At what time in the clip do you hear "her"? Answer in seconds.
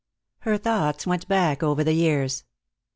0.39-0.57